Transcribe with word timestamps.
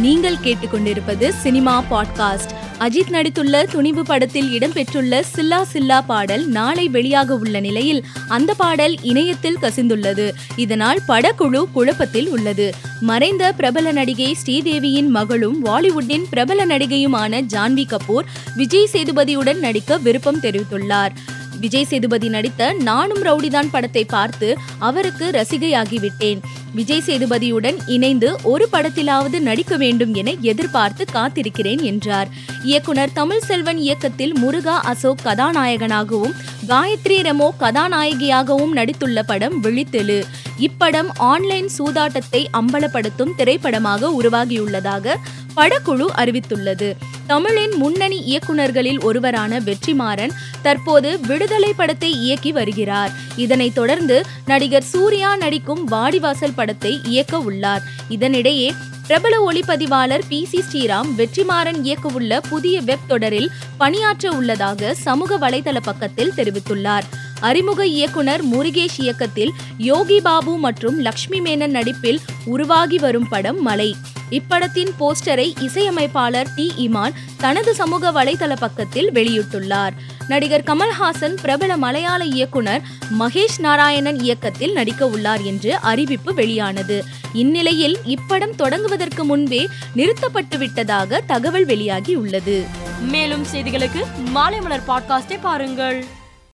நீங்கள் 0.00 0.34
கேட்டுக்கொண்டிருப்பது 0.34 1.28
cinema 1.28 1.84
podcast. 1.90 2.50
Ajith 2.78 3.10
நடித்துள்ள 3.10 3.62
துணிவு 3.62 4.04
படத்தில் 4.04 4.58
இடம்பெற்றுள்ள 4.58 5.22
சில்லா 5.36 5.62
சில்லா 5.72 6.00
பாடல் 6.06 6.46
நாளை 6.46 6.88
வெளியாக 6.88 7.28
உள்ள 7.28 7.60
நிலையில் 7.60 8.04
அந்த 8.28 8.54
பாடல் 8.54 9.02
இணையத்தில் 9.02 9.58
கசிந்துள்ளது. 9.58 10.32
இதனால் 10.56 11.00
படக்குழு 11.08 11.64
குழப்பத்தில் 11.72 12.28
உள்ளது. 12.28 12.74
மறைந்த 13.00 13.52
பிரபல 13.52 13.92
நடிகை 13.92 14.36
ஸ்ரீதேவியின் 14.46 15.08
மகளும் 15.08 15.64
பாலிவுட்டின் 15.64 16.24
பிரபல 16.30 16.66
நடிகையுமான 16.66 17.40
ஜான்வி 17.52 17.84
கபூர் 17.86 18.24
விஜய் 18.56 18.88
சேதுபதியுடன் 18.92 19.58
நடிக்க 19.58 19.98
விருப்பம் 19.98 20.40
தெரிவித்துள்ளார். 20.40 21.10
விஜய் 21.60 21.84
சேதுபதி 21.84 22.28
நடித்த 22.28 22.72
நானும் 22.72 23.22
ரவுடிதான் 23.22 23.68
படத்தை 23.70 24.04
பார்த்து 24.04 24.56
அவருக்கு 24.78 25.30
ரசிகையாகிவிட்டேன். 25.30 26.38
விஜய் 26.74 27.02
சேதுபதியுடன் 27.06 27.76
இணைந்து 27.86 28.36
ஒரு 28.42 28.68
படத்திலாவது 28.72 29.40
நடிக்க 29.40 29.76
வேண்டும் 29.76 30.14
என 30.14 30.34
எதிர்பார்த்து 30.40 31.04
காத்திருக்கிறேன் 31.12 31.82
என்றார். 31.82 32.28
இயக்குனர் 32.62 33.12
தமிழ் 33.12 33.40
செல்வன் 33.40 33.78
இயக்கத்தில் 33.78 34.38
முருகா 34.38 34.80
அசோக் 34.80 35.18
கதாநாயகனாகவும் 35.24 36.34
காயத்ரி 36.68 37.16
ரெமோ 37.22 37.48
கதாநாயகியாகவும் 37.60 38.72
நடித்துள்ள 38.74 39.22
படம் 39.22 39.62
விழித்தெழு. 39.62 40.22
இப்படம் 40.60 41.06
ஆன்லைன் 41.16 41.68
சூதாட்டத்தை 41.78 42.46
அம்பலப்படுத்தும் 42.52 43.34
திரைப்படமாக 43.36 44.10
உருவாகியுள்ளதாக 44.22 45.14
படக்குழு 45.56 46.04
அறிவித்துள்ளது. 46.16 46.92
தமிழின் 47.26 47.74
முன்னணி 47.74 48.18
இயக்குநர்களில் 48.26 49.04
ஒருவரான 49.04 49.60
வெற்றிமாறன் 49.60 50.30
தற்போது 50.62 51.20
விடுதலை 51.20 51.72
படத்தை 51.72 52.12
இயக்கி 52.12 52.52
வருகிறார். 52.52 53.10
இதனைத் 53.36 53.74
தொடர்ந்து 53.74 54.22
நடிகர் 54.46 54.82
சூர்யா 54.82 55.36
நடிக்கும் 55.36 55.88
வாடிவாசல் 55.88 56.54
படத்தை 56.54 57.00
இயக்க 57.04 57.38
உள்ளார். 57.38 57.82
இதனிடையே 58.10 58.74
பிரபல 59.06 59.52
ஒளிப்பதிவாளர் 59.52 60.22
பி 60.28 60.38
சி 60.44 60.60
ஸ்ரீராம் 60.60 61.08
வெற்றிமாறன் 61.16 61.78
இயக்கவுள்ள 61.82 62.38
புதிய 62.48 62.80
வெப் 62.80 63.06
தொடரில் 63.06 63.50
பணியாற்ற 63.78 64.30
உள்ளதாக 64.30 64.94
சமூக 64.94 65.38
வலைதள 65.38 65.78
பக்கத்தில் 65.82 66.32
தெரிவித்துள்ளார். 66.36 67.06
அறிமுக 67.42 67.86
இயக்குனர் 67.86 68.46
முருகேஷ் 68.46 68.98
இயக்கத்தில் 68.98 69.52
யோகி 69.78 70.20
பாபு 70.20 70.56
மற்றும் 70.56 70.98
லக்ஷ்மி 70.98 71.40
மேனன் 71.40 71.70
நடிப்பில் 71.70 72.20
உருவாகி 72.44 72.98
வரும் 72.98 73.28
படம் 73.28 73.62
மலை. 73.62 73.96
இப்படத்தின் 74.30 74.92
போஸ்டரை 75.00 75.52
இசையமைப்பாளர் 75.60 76.46
டி. 76.56 76.72
இமான் 76.76 77.12
தனது 77.36 77.74
சமூக 77.74 78.12
வலைதள 78.12 78.56
பக்கத்தில் 78.56 79.12
வெளியிட்டுள்ளார். 79.12 79.90
நடிகர் 80.28 80.62
கமல்ஹாசன் 80.62 81.36
பிரபல 81.42 81.76
மலையாள 81.76 82.24
இயக்குனர் 82.24 82.80
மகேஷ் 83.18 83.58
நாராயணன் 83.58 84.20
இயக்கத்தில் 84.20 84.72
நடிக்க 84.72 85.08
உள்ளார் 85.08 85.42
என்று 85.42 85.76
அறிவிப்பு 85.76 86.34
வெளியானது. 86.34 87.04
இந்நிலையில் 87.32 87.98
இப்படம் 88.06 88.56
தொடங்குவதற்கு 88.58 89.22
முன்பே 89.22 89.68
நிறுத்தப்பட்டு 89.94 90.58
விட்டதாக 90.58 91.20
தகவல் 91.26 91.64
வெளியாகி 91.64 92.14
உள்ளது. 92.14 92.64
மேலும் 93.00 93.44
செய்திகளுக்கு 93.52 94.04
மாலை 94.28 94.60
மலர் 94.60 94.84
பாட்காஸ்டை 94.88 95.38
பாருங்கள். 95.40 96.04